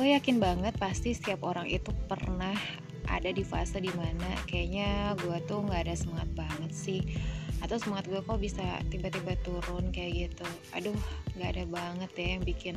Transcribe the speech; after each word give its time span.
gue 0.00 0.16
yakin 0.16 0.40
banget 0.40 0.72
pasti 0.80 1.12
setiap 1.12 1.44
orang 1.44 1.68
itu 1.68 1.92
pernah 2.08 2.56
ada 3.04 3.28
di 3.36 3.44
fase 3.44 3.84
di 3.84 3.92
mana 3.92 4.32
kayaknya 4.48 5.12
gue 5.20 5.36
tuh 5.44 5.60
nggak 5.60 5.84
ada 5.84 5.92
semangat 5.92 6.32
banget 6.32 6.72
sih. 6.72 7.04
Atau 7.60 7.76
semangat 7.76 8.08
gue 8.08 8.24
kok 8.24 8.40
bisa 8.40 8.64
tiba-tiba 8.88 9.36
turun 9.44 9.92
kayak 9.92 10.32
gitu. 10.32 10.48
Aduh 10.72 10.96
nggak 11.36 11.52
ada 11.52 11.64
banget 11.68 12.10
ya 12.16 12.26
yang 12.32 12.42
bikin 12.48 12.76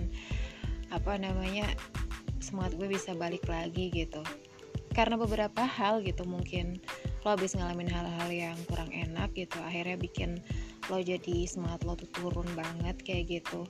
apa 0.92 1.16
namanya 1.16 1.64
semangat 2.44 2.76
gue 2.76 2.92
bisa 2.92 3.16
balik 3.16 3.48
lagi 3.48 3.88
gitu. 3.88 4.20
Karena 4.92 5.16
beberapa 5.16 5.64
hal 5.64 6.04
gitu 6.04 6.28
mungkin 6.28 6.84
lo 7.24 7.40
habis 7.40 7.56
ngalamin 7.56 7.88
hal-hal 7.88 8.28
yang 8.36 8.60
kurang 8.68 8.92
enak 8.92 9.32
gitu 9.32 9.64
akhirnya 9.64 9.96
bikin 9.96 10.44
lo 10.92 11.00
jadi 11.00 11.48
semangat 11.48 11.88
lo 11.88 11.96
tuh 11.96 12.12
turun 12.12 12.52
banget 12.52 13.00
kayak 13.00 13.40
gitu. 13.40 13.64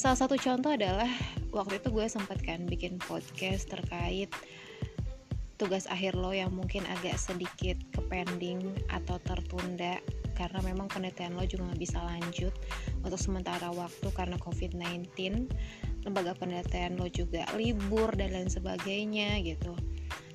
Salah 0.00 0.16
satu 0.16 0.40
contoh 0.40 0.72
adalah 0.72 1.12
waktu 1.52 1.78
itu 1.78 1.92
gue 1.92 2.06
sempat 2.08 2.40
kan 2.40 2.64
bikin 2.64 2.96
podcast 2.96 3.68
terkait 3.68 4.32
tugas 5.60 5.86
akhir 5.86 6.18
lo 6.18 6.34
yang 6.34 6.50
mungkin 6.50 6.82
agak 6.90 7.14
sedikit 7.20 7.78
kepending 7.94 8.72
atau 8.90 9.20
tertunda 9.22 10.00
karena 10.34 10.58
memang 10.64 10.90
penelitian 10.90 11.38
lo 11.38 11.44
juga 11.46 11.70
nggak 11.70 11.82
bisa 11.86 12.02
lanjut 12.02 12.50
untuk 13.04 13.20
sementara 13.20 13.70
waktu 13.70 14.08
karena 14.16 14.34
COVID-19 14.42 15.06
lembaga 16.02 16.34
penelitian 16.34 16.98
lo 16.98 17.06
juga 17.06 17.46
libur 17.54 18.10
dan 18.16 18.34
lain 18.34 18.50
sebagainya 18.50 19.38
gitu 19.44 19.76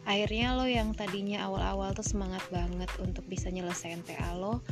akhirnya 0.07 0.55
lo 0.55 0.63
yang 0.63 0.95
tadinya 0.95 1.43
awal-awal 1.45 1.91
tuh 1.91 2.07
semangat 2.07 2.41
banget 2.47 2.87
untuk 3.03 3.27
bisa 3.27 3.51
nyelesain 3.51 3.99
TA 4.07 4.31
lo 4.33 4.63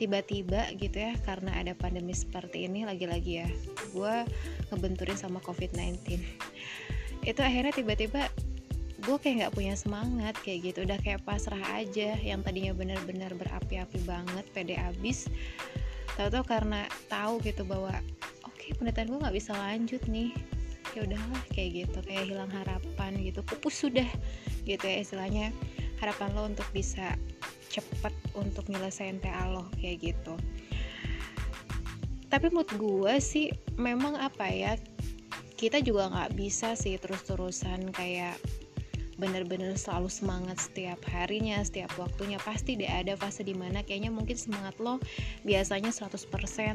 tiba-tiba 0.00 0.72
gitu 0.80 0.96
ya 0.96 1.12
karena 1.28 1.52
ada 1.60 1.76
pandemi 1.76 2.16
seperti 2.16 2.64
ini 2.64 2.88
lagi-lagi 2.88 3.44
ya 3.44 3.48
gue 3.92 4.14
ngebenturin 4.72 5.18
sama 5.20 5.44
COVID-19 5.44 6.24
itu 7.28 7.40
akhirnya 7.44 7.76
tiba-tiba 7.76 8.32
gue 8.98 9.16
kayak 9.16 9.34
nggak 9.46 9.54
punya 9.54 9.74
semangat 9.78 10.34
kayak 10.42 10.72
gitu. 10.72 10.78
Udah 10.82 10.98
kayak 10.98 11.22
pasrah 11.22 11.62
aja 11.78 12.18
yang 12.18 12.42
tadinya 12.42 12.74
bener-bener 12.74 13.30
berapi-api 13.36 13.98
banget 14.02 14.44
pede 14.50 14.74
abis. 14.74 15.30
Tahu-tahu 16.18 16.44
karena 16.44 16.82
tahu 17.06 17.38
gitu 17.46 17.62
bahwa 17.62 17.94
oke 18.42 18.58
okay, 18.58 18.74
penelitian 18.74 19.14
gue 19.14 19.22
nggak 19.22 19.36
bisa 19.38 19.52
lanjut 19.54 20.02
nih. 20.10 20.34
Ya 20.96 21.06
udahlah 21.06 21.42
kayak 21.54 21.70
gitu 21.86 21.98
kayak 22.02 22.24
hilang 22.26 22.50
harapan 22.50 23.12
gitu. 23.22 23.40
Pupus 23.46 23.86
sudah 23.86 24.08
gitu 24.68 24.84
ya 24.84 25.00
istilahnya 25.00 25.50
harapan 25.98 26.30
lo 26.36 26.44
untuk 26.46 26.68
bisa 26.76 27.16
cepet 27.72 28.14
untuk 28.36 28.68
nyelesain 28.68 29.18
TA 29.18 29.48
lo 29.48 29.66
kayak 29.80 30.12
gitu. 30.12 30.34
Tapi 32.28 32.52
menurut 32.52 32.72
gue 32.76 33.14
sih 33.24 33.48
memang 33.80 34.20
apa 34.20 34.46
ya 34.52 34.76
kita 35.56 35.80
juga 35.80 36.12
nggak 36.12 36.36
bisa 36.36 36.76
sih 36.76 37.00
terus-terusan 37.00 37.90
kayak 37.90 38.36
bener-bener 39.18 39.74
selalu 39.74 40.08
semangat 40.08 40.62
setiap 40.62 41.02
harinya, 41.10 41.60
setiap 41.60 41.90
waktunya. 41.98 42.38
Pasti 42.40 42.78
deh 42.78 42.88
ada 42.88 43.18
fase 43.18 43.42
di 43.42 43.52
mana 43.52 43.82
kayaknya 43.82 44.14
mungkin 44.14 44.38
semangat 44.38 44.78
lo 44.78 45.02
biasanya 45.44 45.90
100% 45.90 46.30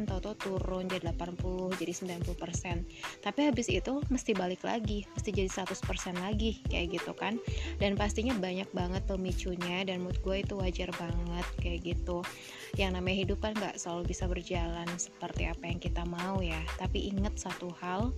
tau-tau 0.05 0.35
turun 0.35 0.91
jadi 0.91 1.15
80, 1.15 1.79
jadi 1.79 1.93
90% 1.95 2.83
tapi 3.23 3.39
habis 3.47 3.67
itu 3.71 4.03
mesti 4.11 4.35
balik 4.35 4.67
lagi, 4.67 5.07
mesti 5.15 5.29
jadi 5.31 5.49
100% 5.49 6.19
lagi 6.19 6.59
kayak 6.67 6.99
gitu 6.99 7.11
kan. 7.15 7.39
Dan 7.79 7.95
pastinya 7.95 8.35
banyak 8.35 8.67
banget 8.75 9.03
pemicunya 9.07 9.87
dan 9.87 10.03
mood 10.03 10.19
gue 10.19 10.43
itu 10.43 10.59
wajar 10.59 10.91
banget 10.99 11.47
kayak 11.63 11.79
gitu. 11.83 12.21
Yang 12.75 12.91
namanya 12.99 13.17
hidup 13.27 13.39
kan 13.39 13.53
gak 13.55 13.77
selalu 13.79 14.11
bisa 14.11 14.25
berjalan 14.27 14.87
seperti 14.99 15.47
apa 15.47 15.63
yang 15.69 15.79
kita 15.79 16.03
mau 16.03 16.41
ya. 16.43 16.59
Tapi 16.75 17.13
inget 17.13 17.37
satu 17.39 17.71
hal 17.79 18.11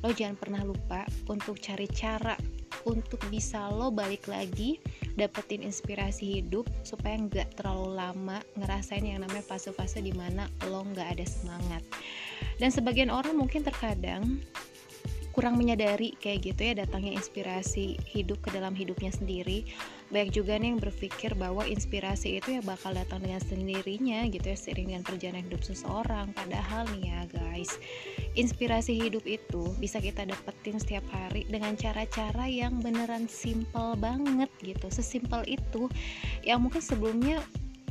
lo 0.00 0.10
jangan 0.12 0.36
pernah 0.36 0.62
lupa 0.64 1.04
untuk 1.28 1.60
cari 1.60 1.84
cara 1.90 2.36
untuk 2.88 3.20
bisa 3.28 3.68
lo 3.68 3.92
balik 3.92 4.24
lagi 4.30 4.80
dapetin 5.18 5.60
inspirasi 5.60 6.40
hidup 6.40 6.64
supaya 6.80 7.20
nggak 7.20 7.60
terlalu 7.60 7.98
lama 8.00 8.38
ngerasain 8.56 9.04
yang 9.04 9.20
namanya 9.20 9.44
fase-fase 9.44 10.00
di 10.00 10.16
mana 10.16 10.48
lo 10.64 10.80
nggak 10.88 11.08
ada 11.18 11.26
semangat. 11.28 11.82
Dan 12.56 12.72
sebagian 12.72 13.12
orang 13.12 13.36
mungkin 13.36 13.60
terkadang 13.60 14.40
kurang 15.30 15.60
menyadari 15.60 16.16
kayak 16.18 16.52
gitu 16.52 16.60
ya 16.72 16.74
datangnya 16.84 17.14
inspirasi 17.14 18.00
hidup 18.02 18.42
ke 18.42 18.50
dalam 18.50 18.74
hidupnya 18.74 19.14
sendiri 19.14 19.68
banyak 20.10 20.34
juga 20.34 20.58
nih 20.58 20.74
yang 20.74 20.82
berpikir 20.82 21.38
bahwa 21.38 21.62
inspirasi 21.62 22.42
itu 22.42 22.58
ya 22.58 22.62
bakal 22.66 22.90
datang 22.90 23.22
dengan 23.22 23.38
sendirinya 23.38 24.26
gitu 24.26 24.50
ya 24.50 24.58
seiring 24.58 24.90
dengan 24.90 25.04
perjalanan 25.06 25.46
hidup 25.46 25.62
seseorang. 25.62 26.34
Padahal 26.34 26.90
nih 26.98 27.14
ya 27.14 27.20
guys 27.30 27.78
inspirasi 28.34 28.98
hidup 28.98 29.22
itu 29.26 29.70
bisa 29.78 30.02
kita 30.02 30.26
dapetin 30.26 30.82
setiap 30.82 31.06
hari 31.14 31.46
dengan 31.46 31.78
cara-cara 31.78 32.50
yang 32.50 32.82
beneran 32.82 33.30
simple 33.30 33.94
banget 33.98 34.50
gitu. 34.66 34.90
Sesimpel 34.90 35.46
itu 35.46 35.86
yang 36.42 36.62
mungkin 36.66 36.82
sebelumnya 36.82 37.38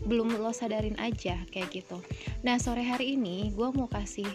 belum 0.04 0.36
lo 0.40 0.52
sadarin 0.52 0.96
aja 1.00 1.40
kayak 1.52 1.72
gitu. 1.72 2.04
Nah 2.44 2.60
sore 2.60 2.84
hari 2.84 3.16
ini 3.20 3.52
gue 3.56 3.68
mau 3.72 3.88
kasih 3.88 4.28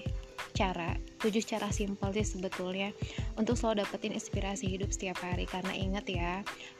cara 0.56 0.96
tujuh 1.24 1.40
cara 1.40 1.72
simpel 1.72 2.12
sih 2.12 2.36
sebetulnya. 2.36 2.92
Untuk 3.40 3.56
selalu 3.56 3.80
dapetin 3.80 4.12
inspirasi 4.12 4.68
hidup 4.68 4.92
setiap 4.92 5.16
hari. 5.24 5.48
Karena 5.48 5.72
inget 5.72 6.04
ya 6.12 6.32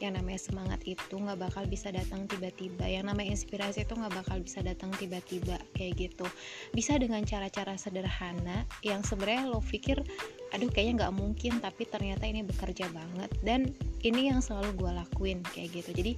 yang 0.04 0.20
namanya 0.20 0.36
semangat 0.36 0.84
itu 0.84 1.16
nggak 1.16 1.40
bakal 1.40 1.64
bisa 1.64 1.88
datang 1.88 2.28
tiba-tiba. 2.28 2.84
Yang 2.84 3.04
namanya 3.08 3.30
inspirasi 3.32 3.88
itu 3.88 3.96
nggak 3.96 4.12
bakal 4.12 4.36
bisa 4.44 4.60
datang 4.60 4.92
tiba-tiba. 5.00 5.56
Kayak 5.72 6.12
gitu. 6.12 6.28
Bisa 6.76 7.00
dengan 7.00 7.24
cara-cara 7.24 7.80
sederhana 7.80 8.68
yang 8.84 9.00
sebenarnya 9.00 9.48
lo 9.48 9.64
pikir 9.64 10.04
aduh 10.52 10.70
kayaknya 10.70 11.08
nggak 11.08 11.14
mungkin. 11.16 11.52
Tapi 11.64 11.88
ternyata 11.88 12.28
ini 12.28 12.44
bekerja 12.44 12.92
banget. 12.92 13.32
Dan 13.40 13.72
ini 14.04 14.28
yang 14.28 14.44
selalu 14.44 14.76
gue 14.76 14.92
lakuin. 14.92 15.40
Kayak 15.56 15.80
gitu. 15.80 15.90
Jadi 15.96 16.12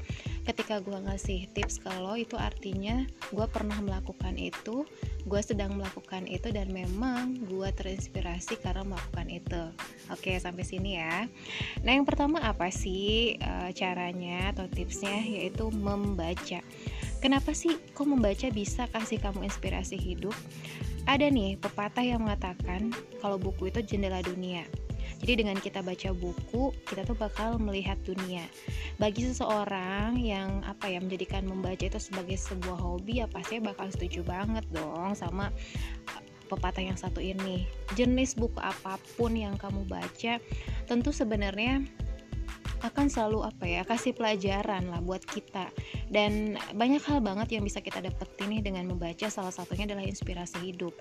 ketika 0.50 0.82
gue 0.82 0.98
ngasih 0.98 1.46
tips 1.54 1.78
ke 1.78 1.94
lo 1.94 2.18
itu 2.18 2.34
artinya 2.34 3.06
gue 3.30 3.46
pernah 3.46 3.78
melakukan 3.78 4.34
itu 4.34 4.82
gue 5.26 5.42
sedang 5.42 5.74
melakukan 5.74 6.22
itu 6.30 6.54
dan 6.54 6.70
memang 6.70 7.34
gue 7.50 7.68
terinspirasi 7.74 8.15
karena 8.22 8.82
melakukan 8.82 9.28
itu. 9.28 9.62
Oke 10.12 10.36
sampai 10.36 10.64
sini 10.64 11.00
ya. 11.00 11.24
Nah 11.82 11.92
yang 11.96 12.04
pertama 12.04 12.42
apa 12.42 12.68
sih 12.68 13.36
e, 13.40 13.52
caranya 13.72 14.52
atau 14.52 14.68
tipsnya? 14.68 15.22
Yaitu 15.24 15.68
membaca. 15.72 16.60
Kenapa 17.20 17.56
sih 17.56 17.80
kok 17.96 18.06
membaca 18.06 18.46
bisa 18.52 18.86
kasih 18.92 19.18
kamu 19.18 19.48
inspirasi 19.48 19.96
hidup? 19.96 20.36
Ada 21.06 21.30
nih 21.30 21.56
pepatah 21.56 22.02
yang 22.02 22.26
mengatakan 22.26 22.90
kalau 23.22 23.38
buku 23.38 23.70
itu 23.70 23.80
jendela 23.82 24.20
dunia. 24.20 24.66
Jadi 25.16 25.42
dengan 25.46 25.56
kita 25.56 25.80
baca 25.80 26.12
buku, 26.12 26.76
kita 26.84 27.08
tuh 27.08 27.16
bakal 27.16 27.56
melihat 27.56 27.96
dunia. 28.04 28.44
Bagi 29.00 29.24
seseorang 29.24 30.20
yang 30.20 30.60
apa 30.68 30.92
ya 30.92 31.00
menjadikan 31.00 31.48
membaca 31.48 31.80
itu 31.80 31.96
sebagai 31.96 32.36
sebuah 32.36 32.76
hobi 32.76 33.24
ya 33.24 33.26
pasti 33.30 33.62
bakal 33.62 33.88
setuju 33.88 34.20
banget 34.26 34.66
dong 34.76 35.16
sama 35.16 35.48
pepatah 36.46 36.82
yang 36.82 36.96
satu 36.96 37.18
ini. 37.18 37.66
Jenis 37.98 38.38
buku 38.38 38.62
apa 38.62 38.96
pun 39.18 39.34
yang 39.34 39.58
kamu 39.58 39.84
baca, 39.84 40.38
tentu 40.86 41.10
sebenarnya 41.10 41.82
akan 42.84 43.08
selalu 43.08 43.42
apa 43.46 43.64
ya 43.64 43.82
kasih 43.82 44.12
pelajaran 44.12 44.92
lah 44.92 45.00
buat 45.00 45.24
kita 45.24 45.72
dan 46.06 46.54
banyak 46.78 47.02
hal 47.02 47.18
banget 47.18 47.58
yang 47.58 47.64
bisa 47.66 47.82
kita 47.82 47.98
dapetin 47.98 48.46
nih 48.46 48.62
dengan 48.62 48.86
membaca. 48.86 49.26
Salah 49.26 49.50
satunya 49.50 49.90
adalah 49.90 50.06
inspirasi 50.06 50.62
hidup. 50.62 50.94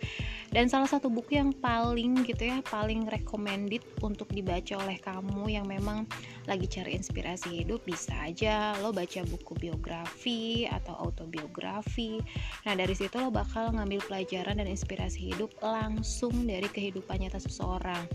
Dan 0.50 0.66
salah 0.66 0.90
satu 0.90 1.14
buku 1.14 1.38
yang 1.38 1.54
paling 1.54 2.26
gitu 2.26 2.50
ya 2.50 2.62
paling 2.66 3.06
recommended 3.06 3.86
untuk 4.02 4.30
dibaca 4.34 4.82
oleh 4.82 4.98
kamu 4.98 5.62
yang 5.62 5.66
memang 5.70 6.10
lagi 6.50 6.66
cari 6.70 6.98
inspirasi 6.98 7.66
hidup 7.66 7.82
bisa 7.86 8.14
aja 8.22 8.78
lo 8.82 8.94
baca 8.94 9.22
buku 9.26 9.54
biografi 9.58 10.66
atau 10.66 10.98
autobiografi. 10.98 12.18
Nah 12.66 12.74
dari 12.74 12.94
situ 12.98 13.18
lo 13.22 13.30
bakal 13.30 13.78
ngambil 13.78 14.02
pelajaran 14.06 14.58
dan 14.58 14.70
inspirasi 14.70 15.34
hidup 15.34 15.54
langsung 15.62 16.50
dari 16.50 16.66
kehidupan 16.66 17.22
nyata 17.22 17.38
seseorang. 17.42 18.06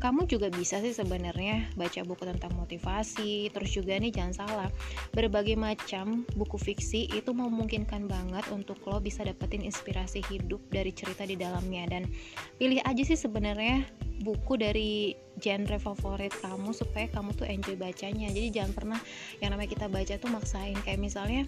Kamu 0.00 0.26
juga 0.26 0.50
bisa 0.50 0.82
sih 0.82 0.96
sebenarnya 0.96 1.70
baca 1.78 2.02
buku 2.02 2.26
tentang 2.26 2.56
motivasi 2.58 3.52
terus 3.54 3.70
juga 3.70 3.94
nih 4.00 4.10
jangan 4.10 4.34
salah 4.34 4.70
berbagai 5.14 5.54
macam 5.54 6.21
buku 6.34 6.56
fiksi 6.56 7.10
itu 7.12 7.30
memungkinkan 7.30 8.06
banget 8.06 8.46
untuk 8.54 8.80
lo 8.88 8.98
bisa 8.98 9.22
dapetin 9.26 9.62
inspirasi 9.62 10.22
hidup 10.30 10.62
dari 10.72 10.94
cerita 10.94 11.26
di 11.26 11.34
dalamnya. 11.34 11.88
Dan 11.88 12.08
pilih 12.56 12.80
aja 12.82 13.02
sih 13.02 13.18
sebenarnya 13.18 13.84
buku 14.22 14.54
dari 14.54 15.18
genre 15.42 15.76
favorit 15.82 16.30
kamu 16.38 16.70
supaya 16.70 17.10
kamu 17.10 17.34
tuh 17.34 17.46
enjoy 17.46 17.74
bacanya. 17.74 18.30
Jadi 18.30 18.48
jangan 18.54 18.72
pernah 18.72 19.00
yang 19.42 19.50
namanya 19.54 19.70
kita 19.74 19.86
baca 19.90 20.14
tuh 20.16 20.30
maksain. 20.30 20.78
Kayak 20.86 21.00
misalnya 21.02 21.42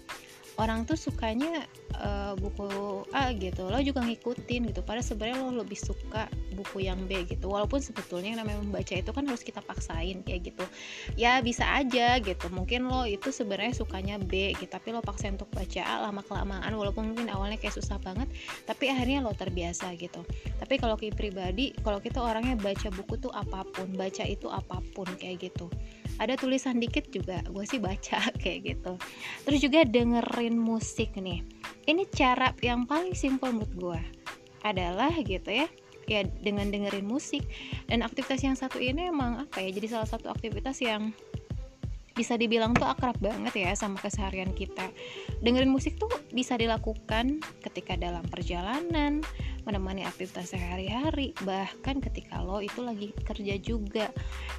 orang 0.59 0.87
tuh 0.87 0.95
sukanya 0.95 1.67
uh, 1.99 2.35
buku 2.39 3.03
A 3.11 3.35
gitu 3.35 3.67
lo 3.67 3.79
juga 3.83 4.03
ngikutin 4.03 4.71
gitu. 4.71 4.81
Padahal 4.87 5.07
sebenarnya 5.07 5.37
lo 5.43 5.63
lebih 5.63 5.79
suka 5.79 6.31
buku 6.55 6.87
yang 6.87 6.99
B 7.11 7.27
gitu. 7.27 7.51
Walaupun 7.51 7.83
sebetulnya 7.83 8.35
yang 8.35 8.41
namanya 8.43 8.63
membaca 8.63 8.95
itu 8.95 9.11
kan 9.11 9.25
harus 9.27 9.43
kita 9.43 9.59
paksain 9.63 10.23
kayak 10.23 10.55
gitu. 10.55 10.65
Ya 11.19 11.43
bisa 11.43 11.67
aja 11.67 12.23
gitu. 12.23 12.47
Mungkin 12.55 12.87
lo 12.87 13.07
itu 13.07 13.35
sebenarnya 13.35 13.75
sukanya 13.75 14.17
B 14.23 14.55
gitu 14.59 14.71
tapi 14.71 14.95
lo 14.95 15.03
paksa 15.03 15.31
untuk 15.31 15.51
baca 15.55 15.83
A 15.83 16.11
lama 16.11 16.23
kelamaan 16.23 16.73
walaupun 16.75 17.15
mungkin 17.15 17.31
awalnya 17.31 17.59
kayak 17.59 17.75
susah 17.79 17.99
banget 18.03 18.27
tapi 18.67 18.91
akhirnya 18.91 19.23
lo 19.23 19.35
terbiasa 19.35 19.95
gitu. 19.99 20.23
Tapi 20.59 20.75
kalau 20.79 20.95
kayak 20.95 21.19
pribadi 21.19 21.75
kalau 21.83 21.99
kita 21.99 22.23
orangnya 22.23 22.55
baca 22.59 22.89
buku 22.95 23.19
tuh 23.19 23.33
apa 23.35 23.67
pun 23.75 23.91
baca 23.95 24.23
itu 24.27 24.47
apa 24.51 24.79
pun 24.95 25.07
kayak 25.19 25.51
gitu 25.51 25.67
ada 26.19 26.35
tulisan 26.39 26.79
dikit 26.79 27.11
juga 27.11 27.43
gue 27.47 27.65
sih 27.67 27.83
baca 27.83 28.19
kayak 28.43 28.59
gitu. 28.75 28.93
Terus 29.47 29.59
juga 29.61 29.81
dengerin 29.87 30.57
musik 30.57 31.17
nih. 31.19 31.43
Ini 31.85 32.03
cara 32.13 32.55
yang 32.65 32.89
paling 32.89 33.13
simpel 33.17 33.53
menurut 33.53 33.75
gue 33.75 34.01
adalah 34.65 35.13
gitu 35.21 35.53
ya 35.53 35.69
ya 36.05 36.25
dengan 36.41 36.69
dengerin 36.69 37.05
musik. 37.05 37.45
Dan 37.89 38.05
aktivitas 38.05 38.41
yang 38.45 38.57
satu 38.57 38.79
ini 38.81 39.09
emang 39.09 39.45
apa 39.45 39.61
ya 39.61 39.73
jadi 39.73 39.99
salah 39.99 40.09
satu 40.09 40.31
aktivitas 40.31 40.81
yang 40.85 41.13
bisa 42.15 42.39
dibilang 42.39 42.79
tuh 42.79 42.87
akrab 42.87 43.19
banget 43.19 43.55
ya 43.59 43.71
sama 43.75 43.99
keseharian 43.99 44.55
kita. 44.55 44.87
Dengerin 45.43 45.71
musik 45.71 45.99
tuh 45.99 46.09
bisa 46.35 46.59
dilakukan 46.59 47.39
ketika 47.63 47.95
dalam 47.95 48.27
perjalanan, 48.27 49.23
menemani 49.65 50.05
aktivitas 50.05 50.53
sehari-hari 50.53 51.33
bahkan 51.47 52.03
ketika 52.03 52.43
lo 52.43 52.61
itu 52.61 52.85
lagi 52.85 53.15
kerja 53.25 53.55
juga. 53.63 54.11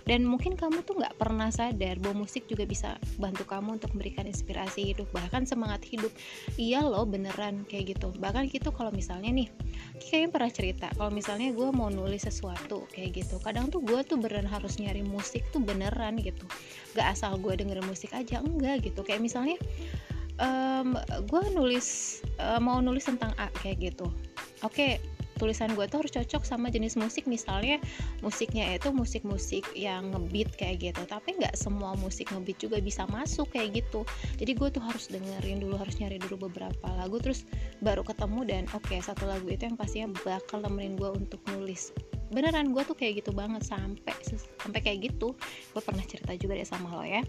Dan 0.07 0.25
mungkin 0.25 0.57
kamu 0.57 0.81
tuh 0.87 0.97
nggak 1.03 1.19
pernah 1.19 1.51
sadar 1.53 1.99
bahwa 2.01 2.25
musik 2.25 2.47
juga 2.49 2.65
bisa 2.65 2.97
bantu 3.19 3.45
kamu 3.45 3.77
untuk 3.77 3.93
memberikan 3.93 4.25
inspirasi 4.25 4.95
hidup 4.95 5.11
bahkan 5.13 5.45
semangat 5.45 5.85
hidup. 5.85 6.09
Iya 6.57 6.81
lo 6.85 7.05
beneran 7.05 7.67
kayak 7.69 7.97
gitu. 7.97 8.15
Bahkan 8.17 8.49
gitu 8.49 8.73
kalau 8.73 8.89
misalnya 8.95 9.29
nih 9.29 9.51
kayaknya 9.99 10.29
pernah 10.31 10.51
cerita 10.51 10.87
kalau 10.95 11.11
misalnya 11.13 11.51
gue 11.53 11.69
mau 11.75 11.91
nulis 11.91 12.25
sesuatu 12.25 12.87
kayak 12.91 13.21
gitu 13.21 13.35
kadang 13.43 13.69
tuh 13.69 13.83
gue 13.83 14.01
tuh 14.07 14.17
beneran 14.17 14.47
harus 14.49 14.79
nyari 14.81 15.05
musik 15.05 15.45
tuh 15.51 15.61
beneran 15.61 16.17
gitu. 16.17 16.47
Gak 16.97 17.13
asal 17.13 17.37
gue 17.37 17.53
dengerin 17.53 17.85
musik 17.85 18.15
aja 18.15 18.41
enggak 18.41 18.87
gitu. 18.87 19.03
Kayak 19.05 19.21
misalnya 19.21 19.57
um, 20.41 20.97
gue 21.27 21.43
nulis 21.53 22.19
uh, 22.39 22.59
mau 22.59 22.79
nulis 22.83 23.07
tentang 23.07 23.31
A 23.39 23.51
kayak 23.61 23.93
gitu. 23.93 24.07
Oke 24.63 24.71
okay, 24.71 24.91
tulisan 25.35 25.75
gue 25.75 25.85
tuh 25.87 26.03
harus 26.03 26.11
cocok 26.15 26.43
sama 26.47 26.71
jenis 26.71 26.95
musik. 26.95 27.27
Misalnya 27.27 27.79
musiknya 28.23 28.75
itu 28.75 28.89
musik-musik 28.91 29.67
yang 29.75 30.11
ngebeat 30.15 30.55
kayak 30.55 30.91
gitu. 30.91 31.01
Tapi 31.05 31.35
nggak 31.39 31.55
semua 31.59 31.93
musik 31.99 32.31
ngebeat 32.31 32.57
juga 32.59 32.77
bisa 32.79 33.03
masuk 33.11 33.51
kayak 33.51 33.83
gitu. 33.83 34.07
Jadi 34.39 34.51
gue 34.55 34.69
tuh 34.71 34.83
harus 34.83 35.11
dengerin 35.11 35.61
dulu 35.61 35.75
harus 35.75 35.99
nyari 35.99 36.17
dulu 36.19 36.47
beberapa 36.49 36.87
lagu 36.95 37.19
terus 37.19 37.43
baru 37.83 38.01
ketemu 38.01 38.39
dan 38.47 38.63
oke 38.71 38.87
okay, 38.87 38.99
satu 39.03 39.27
lagu 39.27 39.45
itu 39.51 39.67
yang 39.67 39.75
pastinya 39.75 40.15
bakal 40.23 40.63
nemenin 40.63 40.95
gue 40.95 41.11
untuk 41.11 41.39
nulis. 41.51 41.91
Beneran 42.31 42.73
gue 42.73 42.81
tuh 42.87 42.97
kayak 42.97 43.21
gitu 43.23 43.31
banget 43.35 43.61
sampai 43.67 44.15
sampai 44.59 44.79
kayak 44.81 45.11
gitu. 45.11 45.35
Gue 45.75 45.81
pernah 45.83 46.03
cerita 46.07 46.33
juga 46.39 46.57
deh 46.57 46.67
sama 46.67 46.95
lo 46.95 47.05
ya. 47.05 47.21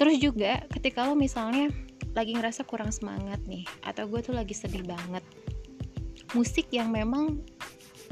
Terus 0.00 0.16
juga 0.18 0.64
ketika 0.72 1.04
lo 1.04 1.14
misalnya 1.14 1.68
lagi 2.12 2.36
ngerasa 2.36 2.68
kurang 2.68 2.92
semangat 2.92 3.40
nih 3.48 3.64
atau 3.84 4.08
gue 4.08 4.20
tuh 4.20 4.36
lagi 4.36 4.52
sedih 4.52 4.84
banget. 4.84 5.24
Musik 6.32 6.68
yang 6.72 6.88
memang 6.88 7.44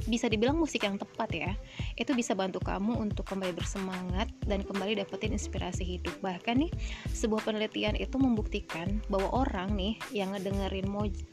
bisa 0.09 0.29
dibilang 0.33 0.57
musik 0.57 0.87
yang 0.87 0.97
tepat 0.97 1.29
ya 1.35 1.53
itu 2.01 2.17
bisa 2.17 2.33
bantu 2.33 2.63
kamu 2.63 2.97
untuk 2.97 3.29
kembali 3.29 3.53
bersemangat 3.53 4.33
dan 4.49 4.65
kembali 4.65 4.97
dapetin 4.97 5.37
inspirasi 5.37 5.85
hidup. 5.85 6.15
Bahkan 6.25 6.65
nih 6.65 6.73
sebuah 7.13 7.45
penelitian 7.45 7.99
itu 7.99 8.17
membuktikan 8.17 9.03
bahwa 9.13 9.45
orang 9.45 9.77
nih 9.77 9.95
yang 10.15 10.33
ngedengerin 10.33 10.89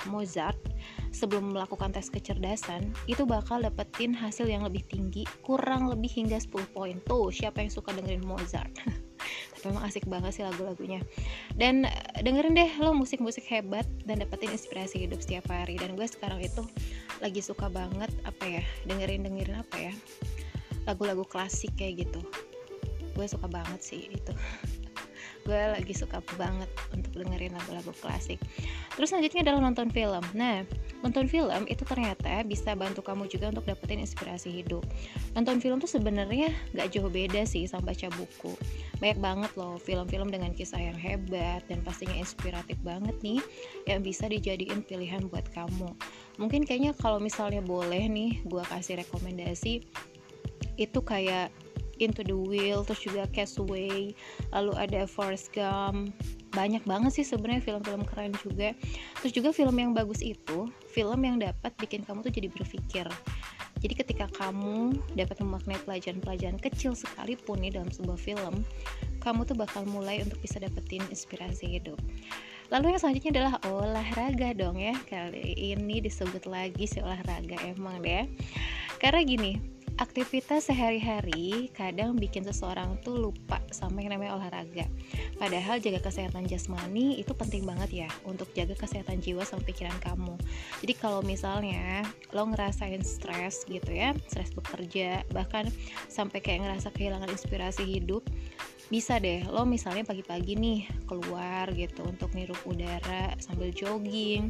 Mozart 0.10 0.60
sebelum 1.16 1.56
melakukan 1.56 1.96
tes 1.96 2.12
kecerdasan 2.12 2.92
itu 3.08 3.24
bakal 3.24 3.64
dapetin 3.64 4.12
hasil 4.12 4.50
yang 4.50 4.68
lebih 4.68 4.84
tinggi 4.92 5.24
kurang 5.46 5.88
lebih 5.88 6.12
hingga 6.12 6.40
10 6.42 6.76
poin. 6.76 7.00
Tuh 7.08 7.32
siapa 7.32 7.64
yang 7.64 7.72
suka 7.72 7.96
dengerin 7.96 8.26
Mozart 8.28 8.72
memang 9.68 9.84
asik 9.86 10.08
banget 10.08 10.40
sih 10.40 10.44
lagu-lagunya. 10.48 11.04
Dan 11.54 11.86
eh, 11.86 12.24
dengerin 12.24 12.56
deh 12.56 12.72
lo 12.80 12.96
musik-musik 12.96 13.44
hebat 13.52 13.86
dan 14.08 14.24
dapetin 14.24 14.56
inspirasi 14.56 15.04
hidup 15.04 15.20
setiap 15.20 15.52
hari. 15.52 15.76
Dan 15.76 16.00
gue 16.00 16.08
sekarang 16.08 16.40
itu 16.40 16.64
lagi 17.20 17.44
suka 17.44 17.68
banget 17.68 18.10
apa 18.24 18.46
ya 18.46 18.64
dengerin 18.88 19.28
dengerin 19.28 19.58
apa 19.60 19.78
ya 19.92 19.94
lagu-lagu 20.88 21.28
klasik 21.28 21.76
kayak 21.76 22.08
gitu. 22.08 22.24
Gue 23.14 23.28
suka 23.28 23.50
banget 23.50 23.82
sih 23.84 24.08
itu 24.08 24.34
gue 25.48 25.62
lagi 25.80 25.96
suka 25.96 26.20
banget 26.36 26.68
untuk 26.92 27.24
dengerin 27.24 27.56
lagu-lagu 27.56 27.96
klasik. 28.04 28.36
Terus 29.00 29.16
selanjutnya 29.16 29.48
adalah 29.48 29.64
nonton 29.64 29.88
film. 29.88 30.20
Nah 30.36 30.68
nonton 31.00 31.32
film 31.32 31.64
itu 31.72 31.88
ternyata 31.88 32.44
bisa 32.44 32.76
bantu 32.76 33.00
kamu 33.00 33.32
juga 33.32 33.48
untuk 33.48 33.64
dapetin 33.64 34.04
inspirasi 34.04 34.52
hidup. 34.52 34.84
Nonton 35.40 35.64
film 35.64 35.80
tuh 35.80 35.88
sebenarnya 35.88 36.52
gak 36.76 36.92
jauh 36.92 37.08
beda 37.08 37.48
sih 37.48 37.64
sama 37.64 37.96
baca 37.96 38.12
buku. 38.20 38.60
Banyak 39.00 39.20
banget 39.24 39.52
loh 39.56 39.80
film-film 39.80 40.28
dengan 40.28 40.52
kisah 40.52 40.84
yang 40.84 41.00
hebat 41.00 41.64
dan 41.72 41.80
pastinya 41.80 42.20
inspiratif 42.20 42.76
banget 42.84 43.16
nih 43.24 43.40
yang 43.88 44.04
bisa 44.04 44.28
dijadiin 44.28 44.84
pilihan 44.84 45.32
buat 45.32 45.48
kamu. 45.56 45.96
Mungkin 46.36 46.68
kayaknya 46.68 46.92
kalau 47.00 47.24
misalnya 47.24 47.64
boleh 47.64 48.04
nih 48.12 48.44
gue 48.44 48.64
kasih 48.68 49.00
rekomendasi 49.00 49.88
itu 50.78 51.00
kayak 51.02 51.50
Into 51.98 52.22
the 52.22 52.36
Wheel 52.36 52.86
terus 52.86 53.02
juga 53.02 53.26
Castaway 53.34 54.14
lalu 54.54 54.74
ada 54.78 55.06
Forrest 55.10 55.54
Gump. 55.54 56.14
Banyak 56.56 56.88
banget 56.88 57.22
sih 57.22 57.26
sebenarnya 57.28 57.62
film-film 57.62 58.02
keren 58.08 58.34
juga. 58.42 58.74
Terus 59.22 59.34
juga 59.34 59.50
film 59.54 59.76
yang 59.78 59.92
bagus 59.94 60.24
itu 60.24 60.70
film 60.90 61.20
yang 61.22 61.38
dapat 61.38 61.74
bikin 61.78 62.06
kamu 62.06 62.26
tuh 62.26 62.34
jadi 62.34 62.50
berpikir. 62.50 63.08
Jadi 63.78 63.94
ketika 63.94 64.26
kamu 64.34 64.98
dapat 65.14 65.38
memaknai 65.38 65.78
pelajaran-pelajaran 65.86 66.58
kecil 66.58 66.98
sekalipun 66.98 67.62
nih 67.62 67.78
dalam 67.78 67.94
sebuah 67.94 68.18
film 68.18 68.66
kamu 69.22 69.44
tuh 69.44 69.58
bakal 69.60 69.84
mulai 69.86 70.24
untuk 70.24 70.40
bisa 70.42 70.58
dapetin 70.58 71.04
inspirasi 71.12 71.78
hidup. 71.78 72.00
Lalu 72.68 72.96
yang 72.96 73.00
selanjutnya 73.00 73.32
adalah 73.38 73.54
olahraga 73.70 74.52
dong 74.58 74.82
ya. 74.82 74.96
Kali 75.08 75.56
ini 75.56 76.04
disebut 76.04 76.48
lagi 76.50 76.84
si 76.84 77.00
olahraga 77.00 77.56
emang 77.64 78.02
deh. 78.04 78.28
Karena 78.98 79.22
gini 79.24 79.77
aktivitas 79.98 80.70
sehari-hari 80.70 81.74
kadang 81.74 82.14
bikin 82.14 82.46
seseorang 82.46 83.02
tuh 83.02 83.18
lupa 83.18 83.58
sama 83.74 84.06
yang 84.06 84.14
namanya 84.14 84.38
olahraga. 84.38 84.86
Padahal 85.42 85.82
jaga 85.82 86.06
kesehatan 86.06 86.46
jasmani 86.46 87.18
itu 87.18 87.34
penting 87.34 87.66
banget 87.66 88.06
ya 88.06 88.10
untuk 88.22 88.46
jaga 88.54 88.78
kesehatan 88.78 89.18
jiwa 89.26 89.42
sama 89.42 89.66
pikiran 89.66 89.98
kamu. 89.98 90.38
Jadi 90.86 90.94
kalau 91.02 91.26
misalnya 91.26 92.06
lo 92.30 92.46
ngerasain 92.46 93.02
stres 93.02 93.66
gitu 93.66 93.90
ya, 93.90 94.14
stres 94.30 94.54
bekerja, 94.54 95.26
bahkan 95.34 95.66
sampai 96.10 96.46
kayak 96.46 96.70
ngerasa 96.70 96.94
kehilangan 96.94 97.34
inspirasi 97.34 97.82
hidup, 97.82 98.22
bisa 98.88 99.20
deh 99.20 99.44
lo 99.52 99.68
misalnya 99.68 100.08
pagi-pagi 100.08 100.56
nih 100.56 100.88
keluar 101.12 101.68
gitu 101.76 102.08
untuk 102.08 102.32
nirup 102.32 102.56
udara 102.64 103.36
sambil 103.44 103.68
jogging 103.76 104.48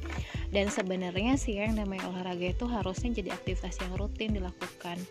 dan 0.54 0.70
sebenarnya 0.70 1.34
sih 1.42 1.58
yang 1.58 1.74
namanya 1.74 2.06
olahraga 2.14 2.54
itu 2.54 2.70
harusnya 2.70 3.18
jadi 3.18 3.34
aktivitas 3.34 3.82
yang 3.82 3.98
rutin 3.98 4.38
dilakukan 4.38 5.02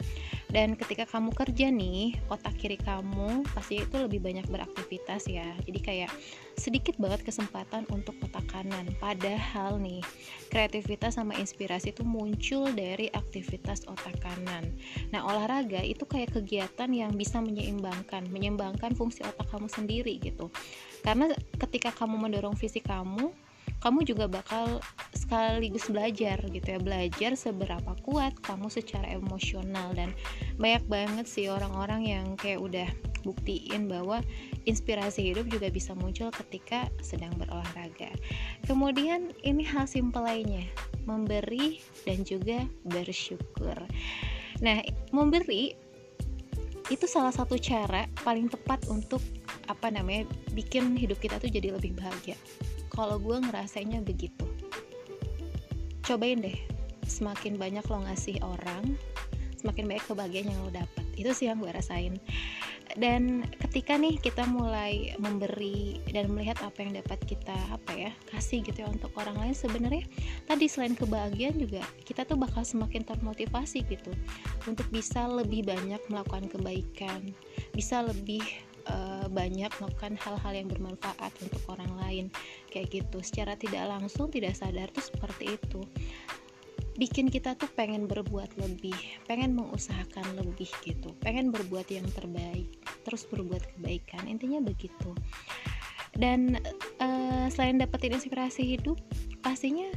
dan 0.46 0.78
ketika 0.78 1.04
kamu 1.10 1.34
kerja 1.34 1.74
nih 1.74 2.14
otak 2.30 2.54
kiri 2.58 2.78
kamu 2.78 3.42
pasti 3.50 3.82
itu 3.82 3.96
lebih 3.98 4.22
banyak 4.22 4.46
beraktivitas 4.46 5.26
ya. 5.26 5.46
Jadi 5.66 5.80
kayak 5.82 6.12
sedikit 6.54 6.94
banget 7.02 7.26
kesempatan 7.26 7.82
untuk 7.90 8.14
otak 8.22 8.46
kanan. 8.46 8.86
Padahal 9.02 9.82
nih 9.82 10.00
kreativitas 10.48 11.18
sama 11.18 11.34
inspirasi 11.34 11.90
itu 11.90 12.06
muncul 12.06 12.70
dari 12.70 13.10
aktivitas 13.10 13.90
otak 13.90 14.22
kanan. 14.22 14.70
Nah 15.10 15.26
olahraga 15.26 15.82
itu 15.82 16.06
kayak 16.06 16.38
kegiatan 16.38 16.90
yang 16.94 17.10
bisa 17.18 17.42
menyeimbangkan 17.42 18.30
menyeimbangkan 18.30 18.94
fungsi 18.94 19.26
otak 19.26 19.50
kamu 19.50 19.66
sendiri 19.66 20.14
gitu. 20.22 20.46
Karena 21.02 21.30
ketika 21.58 21.90
kamu 21.90 22.22
mendorong 22.22 22.54
fisik 22.54 22.86
kamu 22.86 23.34
kamu 23.80 24.02
juga 24.02 24.26
bakal 24.26 24.82
sekaligus 25.14 25.86
belajar 25.86 26.38
gitu 26.50 26.66
ya 26.66 26.80
belajar 26.82 27.38
seberapa 27.38 27.92
kuat 28.02 28.34
kamu 28.42 28.66
secara 28.66 29.06
emosional 29.14 29.94
dan 29.94 30.10
banyak 30.58 30.84
banget 30.90 31.26
sih 31.28 31.46
orang-orang 31.46 32.02
yang 32.06 32.26
kayak 32.34 32.58
udah 32.58 32.88
buktiin 33.26 33.90
bahwa 33.90 34.22
inspirasi 34.70 35.34
hidup 35.34 35.50
juga 35.50 35.66
bisa 35.66 35.98
muncul 35.98 36.30
ketika 36.30 36.86
sedang 37.02 37.34
berolahraga. 37.34 38.14
Kemudian 38.70 39.34
ini 39.42 39.66
hal 39.66 39.90
simpel 39.90 40.22
lainnya, 40.22 40.62
memberi 41.10 41.82
dan 42.06 42.22
juga 42.22 42.62
bersyukur. 42.86 43.74
Nah, 44.62 44.78
memberi 45.10 45.74
itu 46.86 47.06
salah 47.10 47.34
satu 47.34 47.58
cara 47.58 48.06
paling 48.22 48.46
tepat 48.46 48.86
untuk 48.86 49.18
apa 49.66 49.90
namanya 49.90 50.30
bikin 50.54 50.94
hidup 50.94 51.18
kita 51.18 51.42
tuh 51.42 51.50
jadi 51.50 51.74
lebih 51.74 51.98
bahagia 51.98 52.38
kalau 52.96 53.20
gue 53.20 53.36
ngerasainnya 53.36 54.00
begitu. 54.00 54.48
Cobain 56.02 56.40
deh 56.40 56.56
semakin 57.06 57.54
banyak 57.54 57.86
lo 57.86 58.02
ngasih 58.02 58.42
orang 58.42 58.98
semakin 59.60 59.86
banyak 59.86 60.04
kebahagiaan 60.08 60.48
yang 60.50 60.60
lo 60.64 60.70
dapat. 60.72 61.04
Itu 61.14 61.30
sih 61.36 61.52
yang 61.52 61.60
gue 61.60 61.70
rasain. 61.70 62.16
Dan 62.96 63.44
ketika 63.60 63.98
nih 63.98 64.16
kita 64.16 64.48
mulai 64.48 65.12
memberi 65.20 66.00
dan 66.16 66.32
melihat 66.32 66.56
apa 66.64 66.80
yang 66.80 66.96
dapat 66.96 67.20
kita 67.28 67.52
apa 67.68 67.92
ya 67.92 68.10
kasih 68.32 68.64
gitu 68.64 68.86
ya 68.86 68.88
untuk 68.88 69.12
orang 69.20 69.36
lain 69.36 69.52
sebenarnya 69.52 70.06
tadi 70.48 70.64
selain 70.64 70.96
kebahagiaan 70.96 71.60
juga 71.60 71.84
kita 72.08 72.24
tuh 72.24 72.40
bakal 72.40 72.64
semakin 72.64 73.04
termotivasi 73.04 73.84
gitu. 73.90 74.14
Untuk 74.64 74.88
bisa 74.88 75.28
lebih 75.28 75.68
banyak 75.68 76.00
melakukan 76.08 76.48
kebaikan 76.48 77.34
bisa 77.76 78.00
lebih 78.00 78.40
uh, 78.90 79.26
banyak 79.30 79.70
melakukan 79.78 80.14
hal-hal 80.18 80.52
yang 80.54 80.68
bermanfaat 80.70 81.32
untuk 81.42 81.62
orang 81.70 81.92
lain 82.00 82.26
kayak 82.70 82.90
gitu 82.90 83.18
secara 83.22 83.58
tidak 83.58 83.86
langsung 83.86 84.30
tidak 84.30 84.54
sadar 84.54 84.88
tuh 84.90 85.04
seperti 85.04 85.58
itu 85.58 85.82
bikin 86.96 87.28
kita 87.28 87.52
tuh 87.60 87.68
pengen 87.76 88.08
berbuat 88.08 88.56
lebih, 88.56 88.96
pengen 89.28 89.52
mengusahakan 89.52 90.24
lebih 90.40 90.68
gitu, 90.80 91.12
pengen 91.20 91.52
berbuat 91.52 91.84
yang 91.92 92.08
terbaik, 92.16 92.72
terus 93.04 93.28
berbuat 93.28 93.62
kebaikan. 93.76 94.24
Intinya 94.24 94.64
begitu. 94.64 95.12
Dan 96.16 96.56
uh, 97.04 97.46
selain 97.52 97.76
dapetin 97.76 98.16
inspirasi 98.16 98.64
hidup, 98.80 98.96
pastinya 99.44 99.92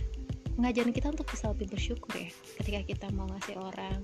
ngajarin 0.60 0.92
kita 0.92 1.16
untuk 1.16 1.24
bisa 1.32 1.56
lebih 1.56 1.72
bersyukur 1.72 2.12
ya 2.20 2.28
ketika 2.60 2.84
kita 2.84 3.08
mau 3.16 3.32
ngasih 3.32 3.56
orang 3.56 4.04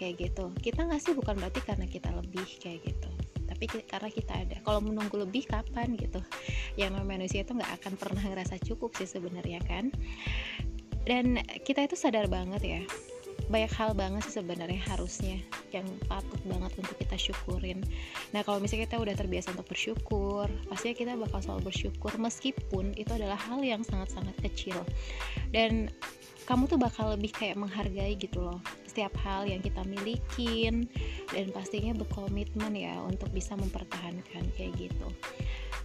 kayak 0.00 0.16
gitu. 0.16 0.48
Kita 0.56 0.88
ngasih 0.88 1.12
bukan 1.12 1.36
berarti 1.36 1.60
karena 1.60 1.84
kita 1.84 2.08
lebih 2.16 2.48
kayak 2.64 2.80
gitu 2.80 3.19
tapi 3.60 3.84
karena 3.84 4.08
kita 4.08 4.32
ada 4.32 4.56
kalau 4.64 4.80
menunggu 4.80 5.20
lebih 5.20 5.44
kapan 5.44 5.92
gitu 6.00 6.24
yang 6.80 6.96
manusia 7.04 7.44
itu 7.44 7.52
nggak 7.52 7.84
akan 7.84 7.92
pernah 8.00 8.24
ngerasa 8.24 8.56
cukup 8.64 8.96
sih 8.96 9.04
sebenarnya 9.04 9.60
kan 9.68 9.92
dan 11.04 11.44
kita 11.68 11.84
itu 11.84 11.92
sadar 11.92 12.24
banget 12.32 12.62
ya 12.64 12.82
banyak 13.52 13.72
hal 13.76 13.92
banget 13.92 14.24
sih 14.30 14.40
sebenarnya 14.40 14.80
harusnya 14.88 15.36
yang 15.74 15.84
patut 16.06 16.38
banget 16.46 16.70
untuk 16.78 16.94
kita 17.02 17.18
syukurin. 17.18 17.82
Nah 18.30 18.46
kalau 18.46 18.62
misalnya 18.62 18.86
kita 18.86 19.02
udah 19.02 19.14
terbiasa 19.18 19.50
untuk 19.58 19.66
bersyukur, 19.74 20.46
pastinya 20.70 20.94
kita 20.94 21.12
bakal 21.18 21.42
selalu 21.42 21.74
bersyukur 21.74 22.14
meskipun 22.14 22.94
itu 22.94 23.10
adalah 23.10 23.34
hal 23.34 23.58
yang 23.66 23.82
sangat-sangat 23.82 24.38
kecil. 24.38 24.78
Dan 25.50 25.90
kamu 26.46 26.70
tuh 26.70 26.78
bakal 26.78 27.14
lebih 27.14 27.34
kayak 27.34 27.58
menghargai 27.58 28.14
gitu 28.14 28.38
loh 28.38 28.62
setiap 28.90 29.14
hal 29.22 29.46
yang 29.46 29.62
kita 29.62 29.86
milikin 29.86 30.90
dan 31.30 31.50
pastinya 31.54 31.94
berkomitmen 31.94 32.74
ya 32.74 32.98
untuk 33.02 33.30
bisa 33.30 33.54
mempertahankan 33.54 34.44
kayak 34.54 34.72
gitu. 34.78 35.08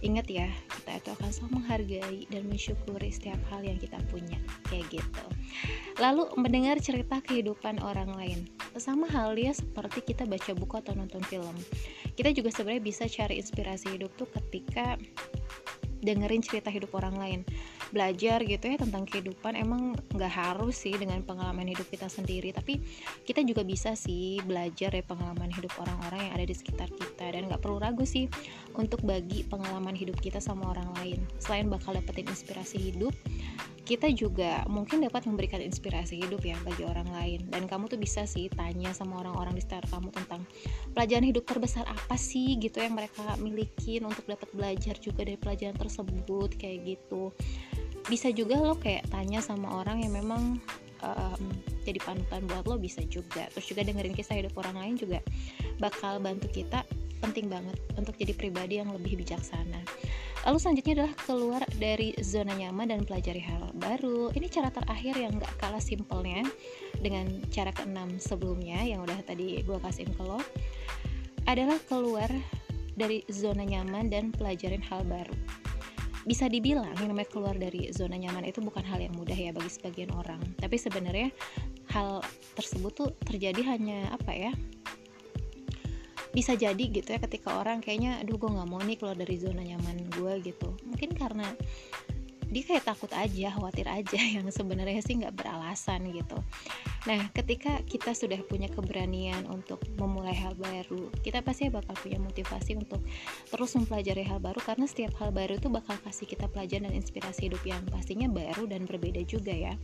Ingat 0.04 0.28
ya, 0.28 0.48
kita 0.76 1.00
itu 1.00 1.10
akan 1.16 1.30
selalu 1.32 1.52
menghargai 1.56 2.20
dan 2.28 2.42
mensyukuri 2.52 3.08
setiap 3.08 3.40
hal 3.48 3.64
yang 3.64 3.80
kita 3.80 3.96
punya, 4.12 4.36
kayak 4.68 4.84
gitu. 4.92 5.26
Lalu 5.96 6.28
mendengar 6.36 6.76
cerita 6.84 7.24
kehidupan 7.24 7.80
orang 7.80 8.12
lain, 8.12 8.44
sama 8.76 9.08
halnya 9.08 9.56
seperti 9.56 10.04
kita 10.12 10.28
baca 10.28 10.52
buku 10.52 10.74
atau 10.84 10.92
nonton 10.92 11.24
film. 11.24 11.56
Kita 12.12 12.28
juga 12.36 12.52
sebenarnya 12.52 12.84
bisa 12.84 13.08
cari 13.08 13.40
inspirasi 13.40 13.96
hidup 13.96 14.12
tuh 14.20 14.28
ketika 14.36 15.00
dengerin 16.04 16.44
cerita 16.44 16.68
hidup 16.68 16.92
orang 16.92 17.16
lain 17.16 17.40
belajar 17.90 18.42
gitu 18.42 18.64
ya 18.66 18.76
tentang 18.80 19.06
kehidupan 19.06 19.54
emang 19.54 19.94
nggak 20.14 20.32
harus 20.32 20.74
sih 20.74 20.94
dengan 20.94 21.22
pengalaman 21.22 21.66
hidup 21.68 21.86
kita 21.90 22.10
sendiri. 22.10 22.50
Tapi 22.50 22.82
kita 23.26 23.42
juga 23.46 23.62
bisa 23.62 23.94
sih 23.94 24.42
belajar 24.42 24.94
ya 24.94 25.04
pengalaman 25.04 25.50
hidup 25.52 25.74
orang-orang 25.78 26.30
yang 26.30 26.32
ada 26.38 26.46
di 26.46 26.54
sekitar 26.56 26.88
kita. 26.90 27.30
Dan 27.30 27.50
nggak 27.50 27.62
perlu 27.62 27.78
ragu 27.78 28.02
sih 28.02 28.26
untuk 28.74 29.02
bagi 29.06 29.46
pengalaman 29.46 29.94
hidup 29.94 30.18
kita 30.18 30.42
sama 30.42 30.74
orang 30.74 30.90
lain. 31.02 31.20
Selain 31.38 31.66
bakal 31.70 31.94
dapetin 31.94 32.26
inspirasi 32.26 32.78
hidup 32.92 33.14
kita 33.86 34.10
juga 34.10 34.66
mungkin 34.66 35.06
dapat 35.06 35.30
memberikan 35.30 35.62
inspirasi 35.62 36.18
hidup 36.18 36.42
ya 36.42 36.58
bagi 36.66 36.82
orang 36.82 37.06
lain. 37.06 37.40
Dan 37.46 37.70
kamu 37.70 37.86
tuh 37.86 38.02
bisa 38.02 38.26
sih 38.26 38.50
tanya 38.50 38.90
sama 38.90 39.22
orang-orang 39.22 39.54
di 39.54 39.62
sekitar 39.62 39.86
kamu 39.86 40.10
tentang 40.10 40.42
pelajaran 40.90 41.30
hidup 41.30 41.46
terbesar 41.46 41.86
apa 41.86 42.18
sih 42.18 42.58
gitu 42.58 42.82
yang 42.82 42.98
mereka 42.98 43.38
miliki 43.38 44.02
untuk 44.02 44.26
dapat 44.26 44.50
belajar 44.50 44.98
juga 44.98 45.22
dari 45.22 45.38
pelajaran 45.38 45.78
tersebut 45.78 46.58
kayak 46.58 46.98
gitu 46.98 47.30
bisa 48.06 48.30
juga 48.30 48.58
lo 48.58 48.78
kayak 48.78 49.10
tanya 49.10 49.42
sama 49.42 49.82
orang 49.82 50.02
yang 50.02 50.14
memang 50.14 50.62
um, 51.02 51.42
jadi 51.82 51.98
panutan 52.02 52.46
buat 52.46 52.66
lo 52.66 52.78
bisa 52.78 53.02
juga 53.06 53.50
terus 53.50 53.66
juga 53.66 53.82
dengerin 53.82 54.14
kisah 54.14 54.38
hidup 54.38 54.54
orang 54.58 54.78
lain 54.78 54.94
juga 54.94 55.18
bakal 55.82 56.22
bantu 56.22 56.46
kita 56.50 56.86
penting 57.18 57.50
banget 57.50 57.78
untuk 57.98 58.14
jadi 58.14 58.36
pribadi 58.36 58.78
yang 58.78 58.92
lebih 58.94 59.18
bijaksana 59.18 59.82
Lalu 60.46 60.62
selanjutnya 60.62 60.94
adalah 61.02 61.14
keluar 61.26 61.62
dari 61.74 62.14
zona 62.22 62.54
nyaman 62.54 62.86
dan 62.94 63.02
pelajari 63.02 63.42
hal 63.42 63.66
baru. 63.82 64.30
Ini 64.30 64.46
cara 64.46 64.70
terakhir 64.70 65.18
yang 65.18 65.42
gak 65.42 65.50
kalah 65.58 65.82
simpelnya 65.82 66.46
dengan 67.02 67.26
cara 67.50 67.74
keenam 67.74 68.14
sebelumnya 68.22 68.78
yang 68.86 69.02
udah 69.02 69.18
tadi 69.26 69.58
gue 69.66 69.78
kasihin 69.82 70.14
ke 70.14 70.22
lo 70.22 70.38
adalah 71.50 71.82
keluar 71.90 72.30
dari 72.94 73.26
zona 73.26 73.66
nyaman 73.66 74.06
dan 74.06 74.30
pelajarin 74.30 74.86
hal 74.86 75.02
baru. 75.10 75.34
Bisa 76.26 76.50
dibilang 76.50 76.90
yang 76.98 77.14
namanya 77.14 77.30
keluar 77.30 77.54
dari 77.54 77.94
zona 77.94 78.18
nyaman 78.18 78.50
itu 78.50 78.58
bukan 78.58 78.82
hal 78.82 78.98
yang 78.98 79.14
mudah 79.14 79.38
ya 79.38 79.54
bagi 79.54 79.70
sebagian 79.70 80.10
orang. 80.10 80.42
Tapi 80.58 80.74
sebenarnya 80.74 81.30
hal 81.94 82.20
tersebut 82.58 82.92
tuh 82.92 83.10
terjadi 83.22 83.62
hanya 83.78 84.10
apa 84.10 84.34
ya? 84.34 84.52
bisa 86.36 86.52
jadi 86.52 86.84
gitu 86.92 87.16
ya 87.16 87.16
ketika 87.16 87.56
orang 87.56 87.80
kayaknya 87.80 88.20
aduh 88.20 88.36
gue 88.36 88.52
nggak 88.52 88.68
mau 88.68 88.76
nih 88.84 89.00
keluar 89.00 89.16
dari 89.16 89.40
zona 89.40 89.64
nyaman 89.64 90.04
gue 90.12 90.32
gitu 90.44 90.68
mungkin 90.84 91.16
karena 91.16 91.48
dia 92.52 92.62
kayak 92.62 92.84
takut 92.84 93.08
aja 93.16 93.56
khawatir 93.56 93.88
aja 93.88 94.20
yang 94.36 94.44
sebenarnya 94.52 95.00
sih 95.00 95.16
nggak 95.16 95.32
beralasan 95.32 96.12
gitu 96.12 96.36
nah 97.06 97.30
ketika 97.30 97.78
kita 97.86 98.12
sudah 98.12 98.42
punya 98.50 98.66
keberanian 98.66 99.46
untuk 99.46 99.78
memulai 99.94 100.34
hal 100.34 100.58
baru 100.58 101.08
kita 101.22 101.40
pasti 101.40 101.70
bakal 101.70 101.94
punya 102.02 102.18
motivasi 102.18 102.74
untuk 102.74 102.98
terus 103.46 103.78
mempelajari 103.78 104.26
hal 104.26 104.42
baru 104.42 104.58
karena 104.58 104.90
setiap 104.90 105.14
hal 105.22 105.30
baru 105.30 105.56
itu 105.56 105.70
bakal 105.70 105.94
kasih 106.02 106.26
kita 106.26 106.50
pelajaran 106.50 106.90
dan 106.90 106.94
inspirasi 106.98 107.50
hidup 107.50 107.62
yang 107.62 107.82
pastinya 107.90 108.30
baru 108.30 108.66
dan 108.70 108.86
berbeda 108.86 109.22
juga 109.26 109.52
ya. 109.52 109.74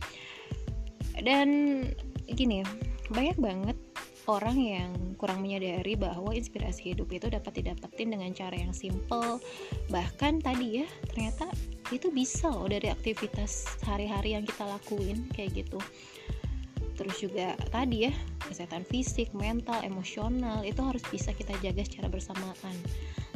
Dan 1.19 1.47
gini 2.25 2.65
banyak 3.11 3.37
banget 3.37 3.77
orang 4.25 4.55
yang 4.55 4.91
kurang 5.19 5.43
menyadari 5.43 5.99
bahwa 5.99 6.31
inspirasi 6.31 6.95
hidup 6.95 7.11
itu 7.11 7.27
dapat 7.27 7.59
didapetin 7.59 8.15
dengan 8.15 8.31
cara 8.31 8.55
yang 8.55 8.71
simple. 8.71 9.43
Bahkan 9.91 10.41
tadi 10.41 10.81
ya 10.81 10.87
ternyata 11.11 11.51
itu 11.91 12.09
bisa 12.09 12.49
loh 12.49 12.65
dari 12.65 12.89
aktivitas 12.89 13.67
hari-hari 13.85 14.33
yang 14.33 14.47
kita 14.47 14.65
lakuin 14.65 15.29
kayak 15.35 15.65
gitu 15.67 15.77
terus 16.93 17.17
juga 17.21 17.57
tadi 17.73 18.09
ya 18.09 18.13
kesehatan 18.45 18.85
fisik, 18.85 19.33
mental, 19.33 19.81
emosional 19.81 20.61
itu 20.61 20.79
harus 20.83 21.01
bisa 21.09 21.33
kita 21.33 21.57
jaga 21.63 21.81
secara 21.81 22.07
bersamaan. 22.11 22.75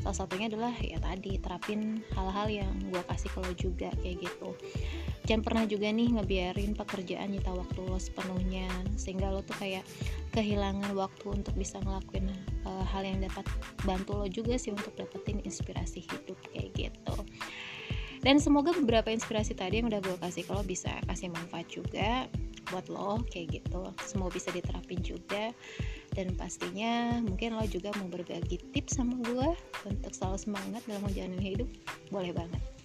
Salah 0.01 0.23
satunya 0.23 0.47
adalah 0.47 0.71
ya 0.79 1.01
tadi 1.01 1.41
terapin 1.41 2.05
hal-hal 2.13 2.63
yang 2.63 2.71
gue 2.93 3.01
kasih 3.11 3.33
lo 3.41 3.51
juga 3.57 3.89
kayak 3.99 4.23
gitu. 4.23 4.55
Jangan 5.27 5.43
pernah 5.43 5.63
juga 5.67 5.91
nih 5.91 6.15
ngebiarin 6.15 6.71
pekerjaan 6.77 7.33
nyita 7.33 7.51
waktu 7.51 7.79
lo 7.83 7.99
sepenuhnya 7.99 8.69
sehingga 8.95 9.33
lo 9.33 9.43
tuh 9.43 9.57
kayak 9.59 9.83
kehilangan 10.31 10.93
waktu 10.95 11.41
untuk 11.41 11.51
bisa 11.57 11.81
ngelakuin 11.83 12.31
uh, 12.63 12.85
hal 12.87 13.03
yang 13.03 13.19
dapat 13.19 13.43
bantu 13.83 14.15
lo 14.15 14.27
juga 14.29 14.55
sih 14.55 14.71
untuk 14.71 14.95
dapetin 14.95 15.43
inspirasi 15.43 16.05
hidup 16.05 16.37
kayak 16.53 16.71
gitu. 16.77 17.15
Dan 18.21 18.41
semoga 18.41 18.73
beberapa 18.73 19.13
inspirasi 19.13 19.53
tadi 19.53 19.81
yang 19.81 19.93
udah 19.93 20.01
gue 20.01 20.17
kasih 20.17 20.43
kalau 20.47 20.63
bisa 20.65 20.89
kasih 21.05 21.29
manfaat 21.29 21.67
juga 21.69 22.25
buat 22.71 22.87
lo 22.91 23.23
kayak 23.31 23.61
gitu. 23.61 23.81
Semua 24.03 24.31
bisa 24.31 24.51
diterapin 24.51 24.99
juga. 25.01 25.51
Dan 26.15 26.33
pastinya 26.33 27.21
mungkin 27.21 27.59
lo 27.59 27.65
juga 27.69 27.93
mau 27.99 28.09
berbagi 28.09 28.57
tips 28.73 28.97
sama 28.97 29.19
gue 29.21 29.49
untuk 29.85 30.11
selalu 30.15 30.37
semangat 30.39 30.81
dalam 30.89 31.03
menjalani 31.05 31.37
hidup 31.37 31.69
boleh 32.09 32.33
banget 32.33 32.76